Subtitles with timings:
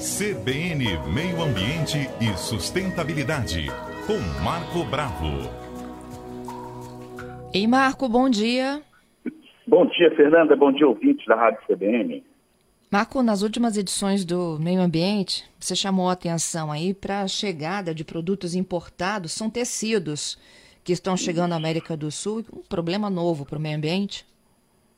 [0.00, 3.66] CBN Meio Ambiente e Sustentabilidade,
[4.06, 5.50] com Marco Bravo.
[7.52, 8.80] Ei, Marco, bom dia.
[9.66, 10.56] Bom dia, Fernanda.
[10.56, 12.24] Bom dia, ouvintes da Rádio CBN.
[12.90, 17.94] Marco, nas últimas edições do Meio Ambiente, você chamou a atenção aí para a chegada
[17.94, 20.38] de produtos importados, são tecidos
[20.82, 24.24] que estão chegando à América do Sul, um problema novo para o meio ambiente?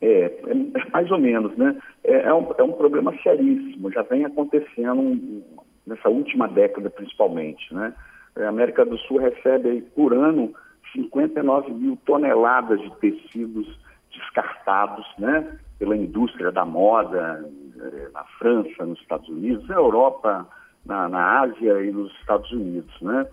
[0.00, 1.76] É, é, mais ou menos, né?
[2.12, 5.42] É, é, um, é um problema seríssimo, já vem acontecendo
[5.86, 7.94] nessa última década principalmente, né?
[8.36, 10.52] A América do Sul recebe por ano
[10.92, 13.66] 59 mil toneladas de tecidos
[14.12, 15.58] descartados, né?
[15.78, 20.46] Pela indústria da moda, eh, na França, nos Estados Unidos, na Europa,
[20.84, 23.26] na, na Ásia e nos Estados Unidos, né?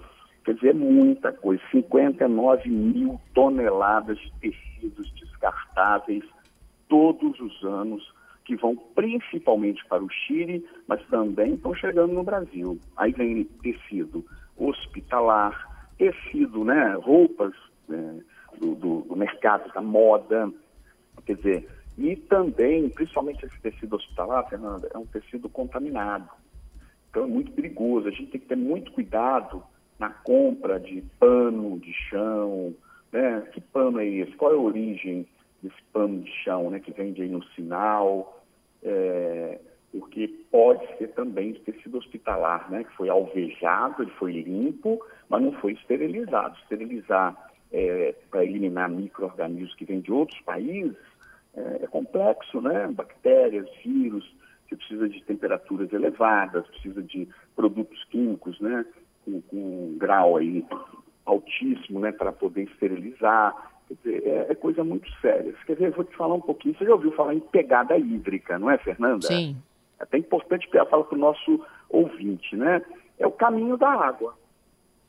[0.45, 6.23] Quer dizer, é muita coisa, 59 mil toneladas de tecidos descartáveis
[6.87, 8.17] todos os anos,
[8.49, 12.79] que vão principalmente para o Chile, mas também estão chegando no Brasil.
[12.97, 14.25] Aí vem tecido
[14.57, 17.53] hospitalar, tecido, né, roupas
[17.87, 18.21] né,
[18.59, 20.51] do, do, do mercado da moda,
[21.27, 26.27] quer dizer, e também, principalmente esse tecido hospitalar, Fernanda, é um tecido contaminado.
[27.11, 28.07] Então é muito perigoso.
[28.07, 29.61] A gente tem que ter muito cuidado
[29.99, 32.73] na compra de pano de chão.
[33.11, 33.41] Né?
[33.53, 34.31] Que pano é esse?
[34.31, 35.27] Qual é a origem
[35.61, 36.79] desse pano de chão né?
[36.79, 38.38] que vende aí no sinal?
[38.83, 39.59] É,
[39.91, 42.83] porque pode ser também de tecido hospitalar, né?
[42.83, 46.55] que foi alvejado, ele foi limpo, mas não foi esterilizado.
[46.59, 47.35] Esterilizar
[47.71, 50.97] é, para eliminar micro-organismos que vêm de outros países
[51.55, 52.87] é, é complexo, né?
[52.87, 54.25] Bactérias, vírus,
[54.67, 58.85] que precisa de temperaturas elevadas, precisa de produtos químicos, né?
[59.25, 60.65] Com, com um grau aí
[61.25, 62.11] altíssimo, né?
[62.11, 63.78] Para poder esterilizar.
[63.89, 65.53] Dizer, é, é, coisa muito séria.
[65.65, 66.75] Quer dizer, eu vou te falar um pouquinho.
[66.77, 69.25] Você já ouviu falar em pegada hídrica, não é, Fernanda?
[69.25, 69.57] Sim.
[69.99, 72.81] É até importante falar para o nosso ouvinte, né?
[73.17, 74.35] É o caminho da água.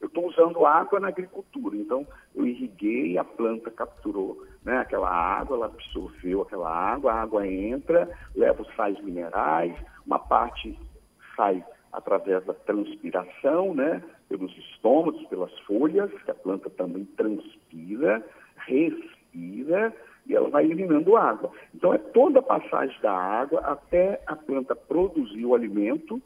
[0.01, 5.57] Eu estou usando água na agricultura, então eu irriguei, a planta capturou né, aquela água,
[5.57, 9.75] ela absorveu aquela água, a água entra, leva os sais minerais,
[10.07, 10.79] uma parte
[11.37, 18.25] sai através da transpiração, né, pelos estômagos, pelas folhas, que a planta também transpira,
[18.67, 19.95] respira,
[20.27, 21.51] e ela vai eliminando água.
[21.75, 26.21] Então é toda a passagem da água até a planta produzir o alimento,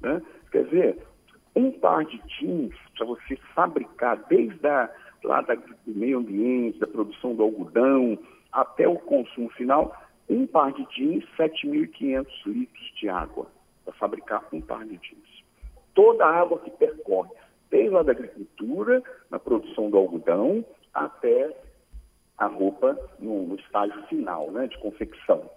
[0.00, 0.22] né?
[0.52, 0.98] Quer dizer,
[1.54, 4.90] um par de jeans para você fabricar desde a,
[5.24, 8.18] lá da, do meio ambiente, da produção do algodão,
[8.52, 9.94] até o consumo final,
[10.28, 13.46] um par de jeans, 7.500 litros de água
[13.84, 15.44] para fabricar um par de jeans.
[15.94, 17.30] Toda a água que percorre,
[17.70, 20.64] desde lá da agricultura, na produção do algodão,
[20.94, 21.54] até
[22.40, 25.48] a roupa no, no estágio final, né, de confecção.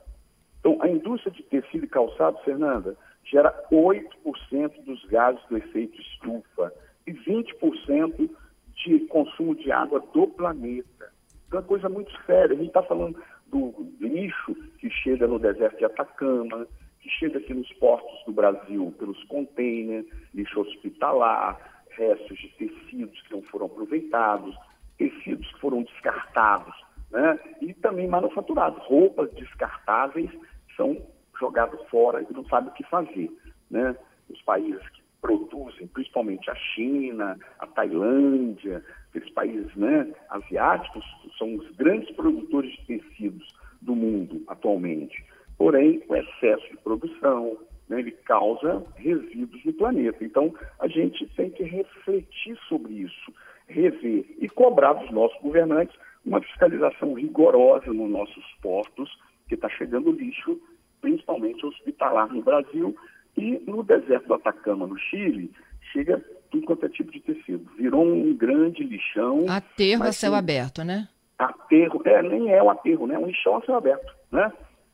[0.60, 2.96] Então, a indústria de tecido e calçado, Fernanda,
[3.26, 6.74] gera 8% dos gases do efeito estufa
[7.08, 8.30] e 20%
[8.76, 11.12] de consumo de água do planeta.
[11.48, 12.54] Então é coisa muito séria.
[12.54, 16.68] A gente está falando do lixo que chega no deserto de Atacama,
[17.00, 23.34] que chega aqui nos portos do Brasil pelos containers, lixo hospitalar, restos de tecidos que
[23.34, 24.56] não foram aproveitados,
[24.98, 25.23] tecidos
[25.64, 26.76] foram descartados,
[27.10, 27.40] né?
[27.62, 30.30] e também manufaturados, roupas descartáveis
[30.76, 31.02] são
[31.40, 33.32] jogadas fora e não sabem o que fazer.
[33.72, 33.96] Né?
[34.30, 38.84] Os países que produzem, principalmente a China, a Tailândia,
[39.16, 41.06] esses países né, asiáticos,
[41.38, 43.48] são os grandes produtores de tecidos
[43.82, 45.24] do mundo atualmente.
[45.58, 47.58] Porém, o excesso de produção,
[47.88, 50.26] né, ele causa resíduos no planeta.
[50.26, 53.34] Então, a gente tem que refletir sobre isso,
[53.68, 59.10] rever e cobrar dos nossos governantes uma fiscalização rigorosa nos nossos portos,
[59.48, 60.60] que está chegando lixo,
[61.02, 62.96] principalmente hospitalar no Brasil,
[63.36, 65.52] e no deserto do Atacama, no Chile,
[65.92, 67.70] chega tudo quanto é tipo de tecido.
[67.76, 69.46] Virou um grande lixão.
[69.50, 71.10] Aterro a céu aberto, né?
[71.38, 73.16] Aterro, é, nem é um aterro, né?
[73.16, 74.52] É um lixão a céu aberto, né?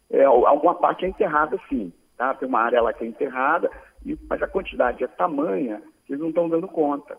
[0.09, 1.93] É, alguma parte é enterrada, sim.
[2.17, 2.33] Tá?
[2.33, 3.69] Tem uma área lá que é enterrada,
[4.05, 7.17] e, mas a quantidade é tamanha que eles não estão dando conta.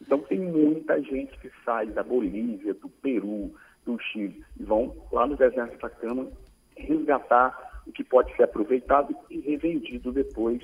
[0.00, 3.52] Então tem muita gente que sai da Bolívia, do Peru,
[3.84, 6.28] do Chile, e vão lá no deserto do Atacama
[6.76, 10.62] resgatar o que pode ser aproveitado e revendido depois.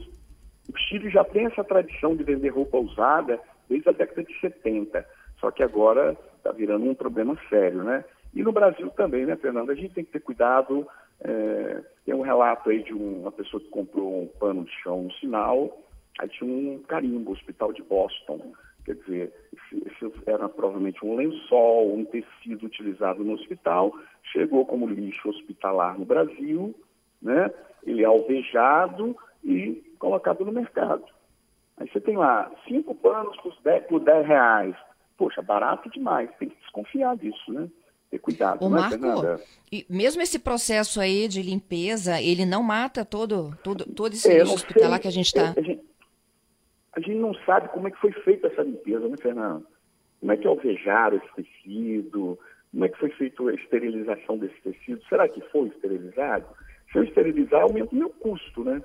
[0.68, 5.06] O Chile já tem essa tradição de vender roupa usada desde a década de 70,
[5.40, 8.04] só que agora está virando um problema sério, né?
[8.34, 9.70] E no Brasil também, né, Fernando?
[9.70, 10.86] A gente tem que ter cuidado.
[11.20, 15.12] É, tem um relato aí de uma pessoa que comprou um pano de chão no
[15.14, 15.80] sinal,
[16.18, 18.52] aí tinha um carimbo, Hospital de Boston.
[18.84, 19.32] Quer dizer,
[20.26, 23.94] era provavelmente um lençol, um tecido utilizado no hospital,
[24.32, 26.74] chegou como lixo hospitalar no Brasil,
[27.20, 27.50] né?
[27.82, 31.04] Ele é alvejado e colocado no mercado.
[31.76, 34.76] Aí você tem lá cinco panos por 10, por 10 reais.
[35.16, 36.30] Poxa, barato demais.
[36.38, 37.68] Tem que desconfiar disso, né?
[38.10, 39.42] Ter cuidado, Ô, né, Marco,
[39.72, 44.38] e mesmo esse processo aí de limpeza, ele não mata todo, todo, todo esse É,
[44.38, 45.54] lixo hospitalar que a gente está...
[46.96, 49.66] a gente não sabe como é que foi feita essa limpeza, né, Fernando?
[50.20, 52.38] Como é que alvejaram esse tecido?
[52.70, 55.02] Como é que foi feita a esterilização desse tecido?
[55.08, 56.46] Será que foi esterilizado?
[56.90, 58.80] Se eu esterilizar, aumenta o meu custo, né?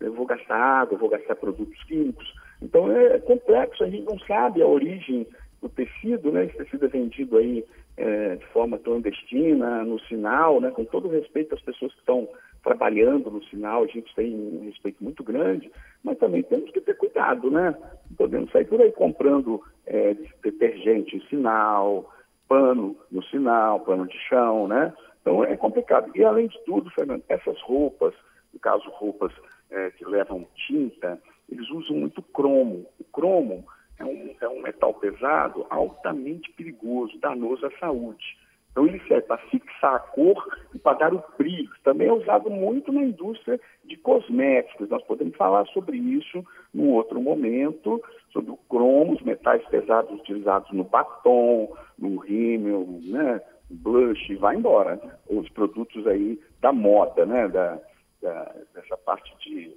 [0.00, 2.32] Eu vou gastar água, vou gastar produtos químicos.
[2.62, 5.26] Então é complexo, a gente não sabe a origem
[5.60, 6.46] do tecido, né?
[6.46, 7.64] Esse tecido é vendido aí
[7.96, 10.70] é, de forma clandestina, no sinal, né?
[10.70, 12.28] Com todo respeito às pessoas que estão
[12.62, 15.70] trabalhando no sinal, a gente tem um respeito muito grande,
[16.02, 17.74] mas também temos que ter cuidado, né?
[18.08, 22.10] Não podemos sair por aí comprando é, detergente em sinal,
[22.48, 24.92] pano no sinal, pano de chão, né?
[25.20, 26.10] Então é complicado.
[26.14, 28.14] E além de tudo, Fernando, essas roupas,
[28.52, 29.32] no caso roupas
[29.70, 31.20] é, que levam tinta,
[31.50, 32.86] eles usam muito cromo.
[32.98, 33.64] O cromo
[33.98, 38.38] é um, é um metal pesado altamente perigoso, danoso à saúde.
[38.70, 41.70] Então ele serve para fixar a cor e para dar o brilho.
[41.82, 44.88] Também é usado muito na indústria de cosméticos.
[44.88, 48.02] Nós podemos falar sobre isso num outro momento,
[48.32, 55.00] sobre o cromo, os metais pesados utilizados no batom, no rímel, né, blush, vai embora.
[55.28, 57.78] Os produtos aí da moda, né, da,
[58.22, 59.76] da, dessa parte de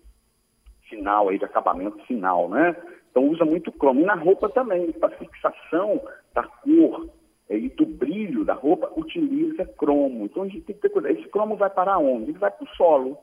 [0.88, 2.75] final aí, de acabamento final, né?
[3.10, 4.01] Então usa muito cromo.
[4.01, 6.00] E na roupa também, para fixação
[6.34, 7.10] da cor
[7.50, 10.25] e do brilho da roupa, utiliza cromo.
[10.25, 11.18] Então a gente tem que ter cuidado.
[11.18, 12.31] Esse cromo vai para onde?
[12.31, 13.18] Ele vai para o solo.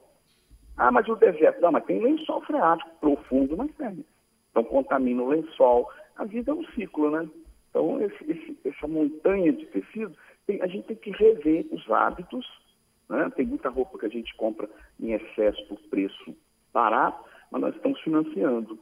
[0.77, 4.05] Ah, mas o deserto, não, mas tem lençol freático profundo, mas tem.
[4.51, 5.89] Então contamina o lençol.
[6.17, 7.29] A vida é um ciclo, né?
[7.71, 10.15] Então esse, esse, essa montanha de tecido,
[10.47, 12.47] tem, a gente tem que rever os hábitos.
[13.09, 13.31] Né?
[13.37, 14.69] Tem muita roupa que a gente compra
[15.01, 16.35] em excesso por preço
[16.73, 18.79] barato, mas nós estamos financiando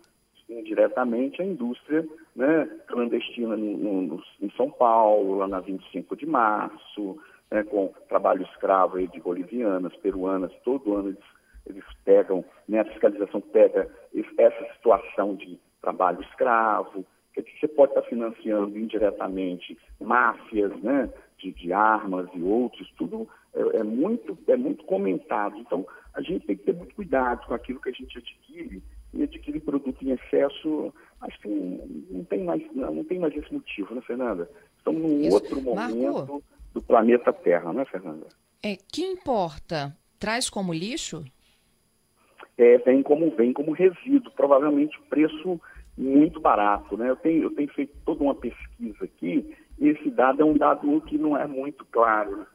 [0.48, 2.64] indiretamente a indústria né,
[3.08, 7.18] clandestina no, no, em São Paulo, lá na 25 de março,
[7.50, 11.24] né, com trabalho escravo de bolivianas, peruanas, todo ano eles,
[11.66, 13.90] eles pegam, né, a fiscalização pega
[14.38, 21.08] essa situação de trabalho escravo, que você pode estar financiando indiretamente máfias né,
[21.38, 25.56] de, de armas e outros, tudo é, é, muito, é muito comentado.
[25.56, 28.82] Então, a gente tem que ter muito cuidado com aquilo que a gente adquire
[29.14, 33.52] e adquirir produto em excesso, acho que não, tem mais não, não, tem mais esse
[33.52, 34.50] motivo, né, Fernanda?
[34.76, 35.34] Estamos num Isso.
[35.34, 38.26] outro momento Marco, do planeta Terra, né, Fernanda?
[38.62, 39.96] É, que importa?
[40.18, 41.24] Traz como lixo?
[42.56, 45.60] É, vem como vem como resíduo, provavelmente preço
[45.96, 47.10] muito barato, né?
[47.10, 51.00] Eu tenho, eu tenho feito toda uma pesquisa aqui, e esse dado é um dado
[51.02, 52.46] que não é muito claro, né?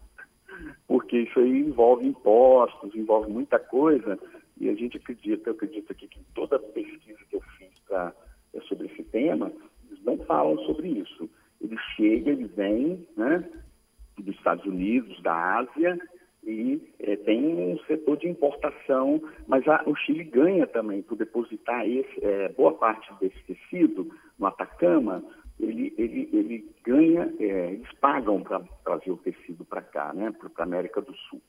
[0.87, 4.17] porque isso aí envolve impostos, envolve muita coisa,
[4.57, 8.22] e a gente acredita, eu acredito aqui que toda pesquisa que eu fiz pra, é
[8.61, 9.51] sobre esse tema,
[9.87, 11.29] eles não falam sobre isso.
[11.61, 13.47] Ele chega, ele vem né,
[14.17, 15.99] dos Estados Unidos, da Ásia,
[16.45, 21.87] e é, tem um setor de importação, mas a, o Chile ganha também por depositar
[21.87, 25.23] esse, é, boa parte desse tecido no Atacama,
[25.59, 30.49] ele, ele, ele ganha, é, eles pagam para trazer o tecido para cá, né, para
[30.57, 31.41] a América do Sul.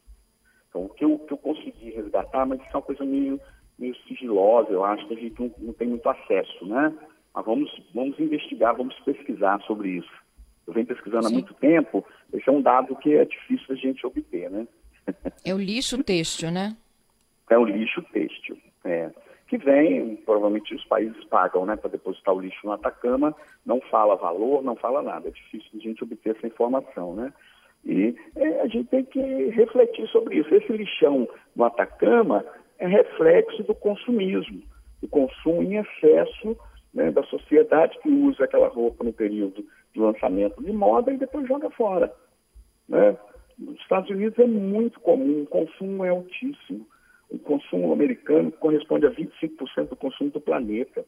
[0.68, 3.40] Então, o que eu, que eu consegui resgatar, mas isso é uma coisa meio,
[3.78, 6.92] meio sigilosa, eu acho que a gente não, não tem muito acesso, né?
[7.34, 10.24] Mas vamos, vamos investigar, vamos pesquisar sobre isso.
[10.66, 11.30] Eu venho pesquisando Sim.
[11.30, 14.66] há muito tempo, esse é um dado que é difícil a gente obter, né?
[15.44, 16.76] É o lixo têxtil, né?
[17.50, 19.10] É o lixo têxtil, é.
[19.46, 24.16] Que vem, provavelmente os países pagam, né, para depositar o lixo no Atacama, não fala
[24.16, 25.28] valor, não fala nada.
[25.28, 27.32] É difícil a gente obter essa informação, né?
[27.84, 30.54] E é, a gente tem que refletir sobre isso.
[30.54, 32.44] Esse lixão no Atacama
[32.78, 34.62] é reflexo do consumismo,
[35.00, 36.56] do consumo em excesso
[36.92, 41.46] né, da sociedade que usa aquela roupa no período de lançamento de moda e depois
[41.46, 42.12] joga fora.
[42.88, 43.16] Né?
[43.58, 46.86] Nos Estados Unidos é muito comum, o consumo é altíssimo.
[47.30, 51.04] O consumo americano corresponde a 25% do consumo do planeta.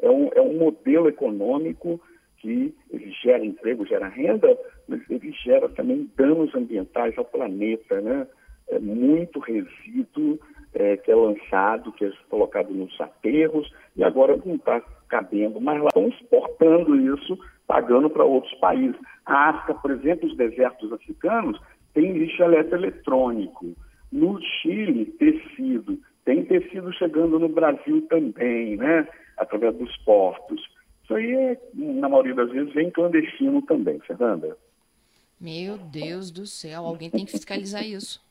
[0.00, 2.00] É um, é um modelo econômico
[2.38, 4.58] que ele gera emprego, gera renda,
[4.88, 8.26] mas ele gera também danos ambientais ao planeta, né?
[8.68, 10.40] É muito resíduo
[10.74, 15.78] é, que é lançado, que é colocado nos aterros, e agora não está cabendo, mas
[15.80, 18.96] lá estão exportando isso, pagando para outros países.
[19.26, 21.60] A África, por exemplo, os desertos africanos,
[21.92, 23.74] tem lixo eletroeletrônico.
[24.10, 25.98] No Chile, tecido.
[26.24, 29.06] Tem tecido chegando no Brasil também, né?
[29.36, 30.60] Através dos portos.
[31.02, 34.56] Isso aí, é, na maioria das vezes, vem clandestino também, Fernanda.
[35.40, 38.22] Meu Deus do céu, alguém tem que fiscalizar isso.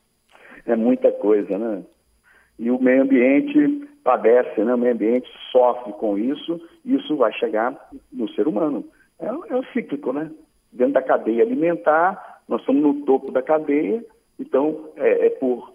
[0.64, 1.84] É muita coisa, né?
[2.62, 4.72] E o meio ambiente padece, né?
[4.72, 7.76] o meio ambiente sofre com isso, isso vai chegar
[8.12, 8.84] no ser humano.
[9.18, 10.30] É, é um cíclico, né?
[10.70, 14.04] Dentro da cadeia alimentar, nós estamos no topo da cadeia,
[14.38, 15.72] então é, é por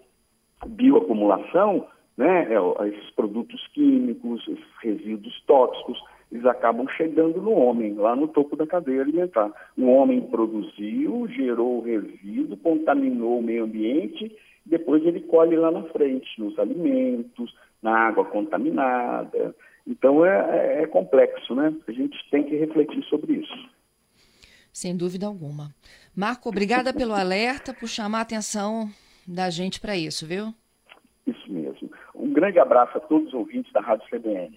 [0.66, 2.48] bioacumulação, né?
[2.50, 6.02] É, esses produtos químicos, esses resíduos tóxicos,
[6.32, 9.52] eles acabam chegando no homem, lá no topo da cadeia alimentar.
[9.76, 14.34] O homem produziu, gerou resíduo, contaminou o meio ambiente,
[14.68, 19.54] depois ele colhe lá na frente, nos alimentos, na água contaminada.
[19.86, 21.74] Então é, é, é complexo, né?
[21.86, 23.70] A gente tem que refletir sobre isso.
[24.72, 25.74] Sem dúvida alguma.
[26.14, 28.88] Marco, obrigada pelo alerta, por chamar a atenção
[29.26, 30.54] da gente para isso, viu?
[31.26, 31.90] Isso mesmo.
[32.14, 34.56] Um grande abraço a todos os ouvintes da Rádio CBN.